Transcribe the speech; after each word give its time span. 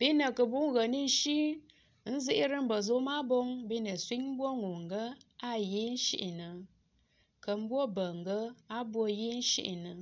Bínak 0.00 0.36
bûn 0.50 0.66
nshí 1.06 1.38
nzʉ́ 2.14 2.34
írʉ́ 2.42 2.60
mbəzô 2.66 2.96
máɓoŋ 3.08 3.46
bínɛ 3.68 3.92
sẅíŋ 4.04 4.22
mbwó 4.32 4.48
ŋo 4.60 4.70
ŋgə 4.82 5.02
á 5.50 5.52
yi 5.72 5.82
shʉ'nə, 6.06 6.48
kəmbwó 7.44 7.80
bə̀ 7.96 8.08
ŋgə 8.20 8.38
á 8.76 8.78
bwô 8.92 9.04
yi 9.20 9.30
shʉ'nə. 9.52 9.92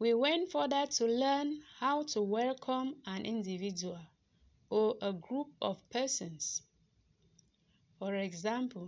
We 0.00 0.10
went 0.22 0.44
further 0.52 0.84
to 0.96 1.04
learn 1.22 1.48
how 1.80 1.96
to 2.12 2.18
welcome 2.36 2.88
an 3.12 3.20
individual 3.34 4.02
or 4.76 4.88
a 5.08 5.12
group 5.26 5.50
of 5.68 5.76
persons. 5.94 6.44
For 7.98 8.12
example, 8.28 8.86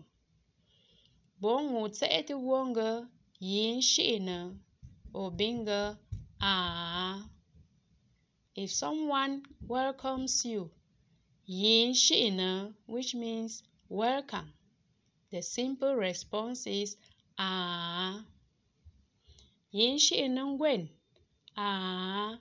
bǒ 1.43 1.53
ŋù 1.71 1.83
tsé'tə́ 1.97 2.37
wó 2.47 2.59
ŋgə 2.71 2.89
yi 3.51 3.65
shʉ'nə 3.91 4.37
ò 5.21 5.23
bí 5.37 5.47
ŋgə 5.61 5.81
àa. 6.53 7.09
If 8.55 8.71
someone 8.71 9.47
welcomes 9.67 10.45
you, 10.45 10.71
yin 11.47 11.95
shi 11.95 12.29
shi'ine, 12.31 12.75
which 12.85 13.15
means 13.15 13.63
welcome, 13.89 14.53
the 15.31 15.41
simple 15.41 15.95
response 15.97 16.67
is 16.67 16.97
ah. 17.39 18.23
Yin 19.71 19.97
shi'ine 19.97 20.37
ngwen 20.37 20.91
ah. 21.57 22.39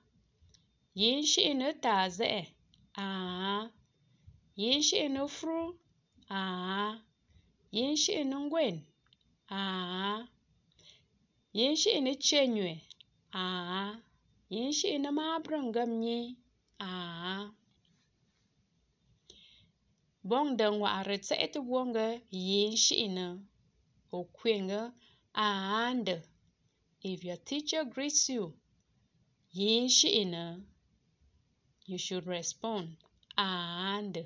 Yin 0.93 1.23
shi'ine 1.23 1.79
taze 1.79 2.45
ah. 2.97 3.69
Yin 4.55 4.81
shi'ine 4.81 5.30
fru 5.30 5.77
ah. 6.30 6.99
Yin 7.71 7.95
shi'ine 7.95 8.35
ngwen 8.35 8.83
ah. 9.49 10.27
Yin 11.53 11.75
shi'ine 11.75 12.17
chenywe 12.19 12.81
ah. 13.33 13.95
yin 14.53 14.71
shi 14.77 14.89
na 15.03 15.09
mabran 15.17 15.65
gamye 15.75 16.17
a 16.79 16.89
bon 20.30 20.47
Yinshina 20.58 20.58
maabirɔngɔmnyi 20.58 20.58
aa 20.59 20.59
bɔŋda 20.59 20.66
ŋɔhiri 20.80 22.08
yin 22.47 22.75
shi 22.83 22.95
yinshina 23.08 23.25
o 24.11 24.19
a 25.33 25.47
aanda 25.80 26.16
if 27.09 27.19
your 27.27 27.39
teacher 27.47 27.83
greets 27.93 28.23
you 28.33 28.45
yin 29.59 29.88
shi 29.97 30.09
yinshina 30.17 30.43
you 31.89 31.97
should 32.05 32.25
respond 32.36 32.88
a 33.38 33.47
anda 33.95 34.23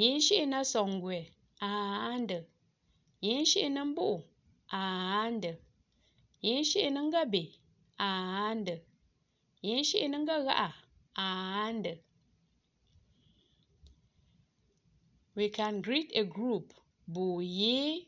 yin 0.00 0.20
shi 0.26 0.36
na 0.52 0.60
songwe 0.72 1.18
a 1.60 1.66
aanda 1.66 2.38
yinshina 3.24 3.80
sɔŋgwe 3.82 4.14
aanda 4.78 5.50
yinshina 5.50 5.50
m-buɣum 5.50 5.58
yin 6.44 6.62
shi 6.70 6.90
na 6.94 7.00
gabe 7.14 7.42
and 7.98 8.80
and 11.16 11.98
we 15.34 15.48
can 15.48 15.80
greet 15.80 16.12
a 16.14 16.24
group 16.24 16.72
buyi 17.10 18.06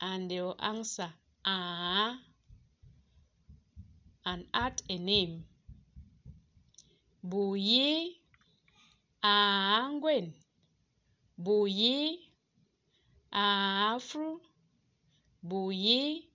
and 0.00 0.30
they 0.30 0.40
will 0.40 0.56
answer 0.58 1.12
ah 1.44 2.18
and 4.24 4.44
add 4.52 4.82
a 4.88 4.98
name. 4.98 5.44
Buyi 7.24 8.16
angwen 9.22 10.32
buyi 11.38 12.18
afru. 13.32 14.40
Buyi 15.42 16.28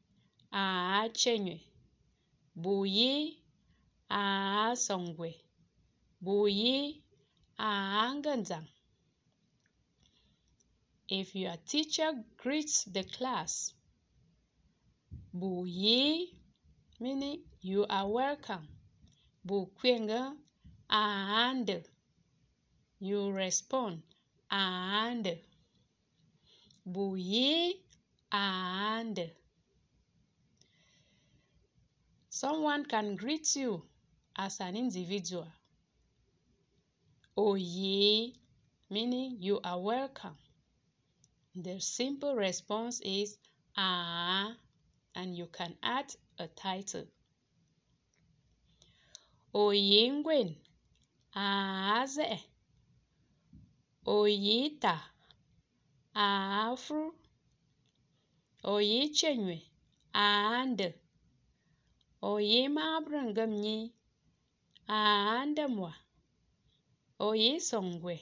achenywe 0.51 1.61
ah 2.57 2.61
fru. 2.61 2.63
Bu 2.63 2.85
yi 2.85 3.37
ah 4.09 4.75
chenywe. 4.75 4.75
Bu 4.75 4.75
yi 4.75 4.75
ah 4.75 4.75
songwe. 4.75 5.33
Bu 6.19 6.47
yi 6.47 7.03
ah 7.57 8.13
ngenzang. 8.15 8.67
If 11.07 11.35
your 11.35 11.57
teacher 11.67 12.23
greets 12.37 12.85
the 12.85 13.03
class, 13.03 13.73
Bu 15.33 15.65
yi, 15.67 16.33
meaning 16.99 17.43
you 17.61 17.85
are 17.89 18.07
welcome. 18.07 18.67
Bu 19.45 19.69
kwenga 19.75 20.35
and 20.89 21.83
you 22.99 23.31
respond 23.31 24.01
and 24.49 25.37
Bu 26.85 27.15
yi 27.17 27.81
and 28.31 29.31
someone 32.35 32.83
can 32.83 33.15
greet 33.15 33.55
you 33.55 33.81
as 34.35 34.59
an 34.59 34.75
individual. 34.75 35.47
Oye, 37.37 38.33
meaning 38.89 39.37
you 39.39 39.61
are 39.63 39.79
welcome. 39.79 40.35
The 41.55 41.79
simple 41.79 42.35
response 42.35 42.99
is 43.05 43.37
ah, 43.77 44.53
and 45.15 45.33
you 45.37 45.47
can 45.47 45.75
add 45.81 46.13
a 46.37 46.47
title. 46.47 47.05
Oyingwen, 49.53 50.57
aze, 51.33 52.39
oyita, 54.05 54.99
afru, 56.13 57.13
oyichenwe, 58.65 59.61
and, 60.13 60.93
oyeema-abrum 62.31 63.27
gamnyi, 63.37 63.77
aa-ndamwa, 64.97 65.91
oyee-songwe, 67.27 68.15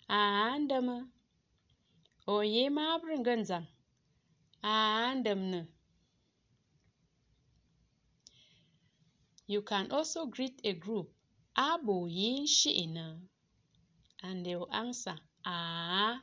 aandama. 0.10 1.08
Oyimabringanzang 2.28 3.68
aandamna. 4.64 5.68
You 9.48 9.62
can 9.62 9.92
also 9.92 10.26
greet 10.26 10.62
a 10.64 10.74
group, 10.74 11.10
Abo 11.58 12.08
yin 12.10 12.46
shi'ina, 12.46 13.20
and 14.24 14.46
they 14.46 14.56
will 14.56 14.70
answer, 14.72 15.16
Ah, 15.46 16.22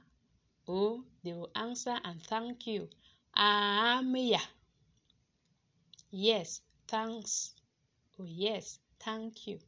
or 0.67 1.05
they 1.23 1.33
will 1.33 1.51
answer 1.55 1.99
and 2.05 2.23
thank 2.23 2.67
you, 2.67 2.89
Ah, 3.35 4.01
miya. 4.03 4.41
Yes, 6.11 6.61
thanks. 6.87 7.55
Oh, 8.19 8.25
yes, 8.25 8.79
thank 9.01 9.47
you. 9.47 9.59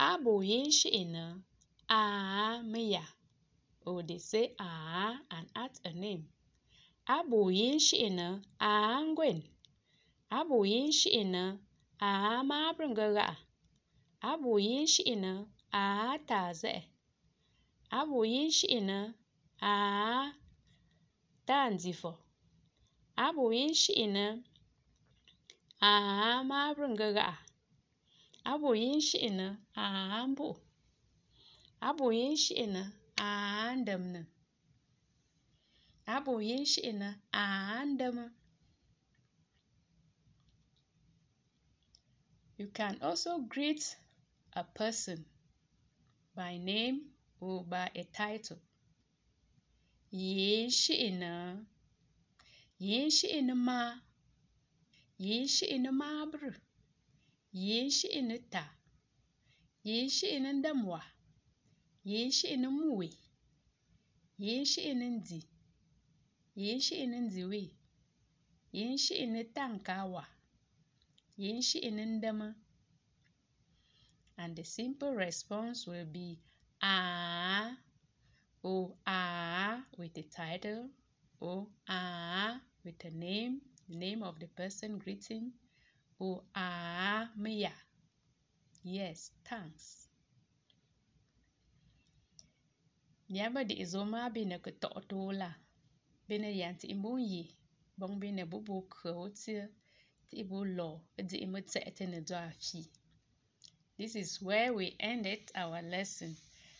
Abụ 0.00 0.32
Yinxin 0.50 1.14
a 1.90 2.62
Miya 2.62 3.02
or 3.84 3.98
oh, 3.98 4.02
they 4.02 4.18
say 4.18 4.52
a 4.60 5.18
and 5.30 5.48
add 5.56 5.72
a 5.84 5.90
name. 5.92 6.28
Abụ 7.08 7.50
Yinxin 7.50 8.18
a 8.60 8.70
Ngwen. 9.02 9.42
Abụ 10.30 10.56
Yinxin 10.72 11.34
a 12.00 12.42
Mabrungaga. 12.48 13.36
Abụ 14.22 14.60
Yinxin 14.60 15.24
a 15.72 16.18
Taze. 16.28 16.82
Abụ 17.90 18.18
Yinxin 18.32 19.14
a 19.62 20.32
Tanzifo. 21.46 22.12
Abụ 23.16 23.44
Yinxin 23.56 24.44
a 25.80 25.90
Mabrungaga. 26.44 27.36
aboyinshina 28.52 29.46
ahambu 29.84 30.48
aboyinshina 31.88 32.82
you 42.58 42.66
can 42.78 42.98
also 43.02 43.38
greet 43.38 43.96
a 44.54 44.64
person 44.64 45.24
by 46.34 46.56
name 46.58 47.00
or 47.40 47.64
by 47.64 47.90
a 47.94 48.04
title. 48.04 48.58
Yinshina 50.12 51.64
yinshina 52.80 53.54
ma. 53.54 53.94
Yinshina 55.20 55.90
mabru 55.90 56.54
shi'ina 57.48 57.48
mabru, 57.48 57.52
yin 57.52 57.90
shi'ina 57.90 58.38
ta, 58.50 58.64
yin 59.84 60.08
shi'ina 60.08 60.62
damwa, 60.62 61.02
yin 62.04 62.30
shi 62.30 62.56
ni 62.56 62.66
mui 62.68 63.10
yin 64.38 64.64
shi 64.64 64.94
ni 64.94 65.20
shi 66.88 67.06
ni 67.06 67.16
ni 71.90 72.04
ni 72.20 72.54
and 74.38 74.56
the 74.56 74.64
simple 74.64 75.12
response 75.14 75.86
will 75.86 76.06
be 76.06 76.38
ah 76.82 77.76
or 78.62 78.94
ah 79.06 79.82
with 79.98 80.14
the 80.14 80.22
title 80.22 80.88
or 81.40 81.66
ah 81.88 82.60
with 82.84 82.98
the 83.00 83.10
name 83.10 83.60
the 83.88 83.96
name 83.96 84.22
of 84.22 84.38
the 84.38 84.46
person 84.48 84.98
greeting 84.98 85.52
or 86.18 86.42
ah 86.54 87.30
mia 87.36 87.72
yes 88.82 89.30
thanks. 89.44 90.08
Nyaba 93.30 93.64
di 93.64 93.74
izoma 93.84 94.30
bine 94.34 94.58
ke 94.58 94.70
to 94.80 95.32
la. 95.32 95.50
Bine 96.28 96.48
yan 96.60 96.76
ti 96.78 96.86
imbu 96.94 97.18
yi. 97.30 97.42
Bong 97.98 98.18
bine 98.20 98.44
bu 98.50 98.58
bu 98.66 98.76
ke 98.88 99.10
ti 99.40 99.52
ibu 100.40 100.64
lo 100.64 100.90
di 101.28 101.36
imu 101.44 101.60
te 101.96 102.06
ne 102.06 102.20
do 102.20 102.34
afi 102.34 102.80
This 103.98 104.14
is 104.14 104.40
where 104.40 104.72
we 104.72 104.96
ended 105.00 105.50
our 105.54 105.82
lesson. 105.82 106.36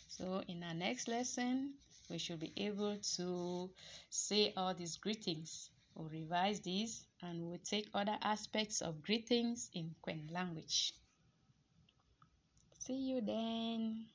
So 0.07 0.41
in 0.47 0.63
our 0.63 0.73
next 0.73 1.07
lesson, 1.07 1.73
we 2.09 2.17
should 2.17 2.39
be 2.39 2.53
able 2.57 2.97
to 3.17 3.69
say 4.09 4.53
all 4.55 4.73
these 4.73 4.97
greetings. 4.97 5.69
We'll 5.99 6.07
revise 6.07 6.61
these 6.61 7.05
and 7.21 7.41
we'll 7.45 7.59
take 7.59 7.89
other 7.93 8.17
aspects 8.21 8.79
of 8.81 9.01
greetings 9.01 9.69
in 9.73 9.93
Nkwen 10.01 10.31
language. 10.31 10.93
See 12.79 12.95
you 12.95 13.19
then. 13.19 14.05